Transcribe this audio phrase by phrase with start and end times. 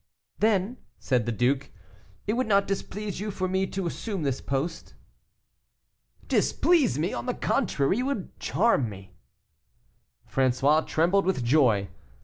[0.39, 1.69] "Then," said the duke,
[2.25, 4.95] "it would not displease you for me to assume this post?"
[6.27, 7.13] "Displease me!
[7.13, 9.13] On the contrary, it would charm me."
[10.27, 11.87] François trembled with joy.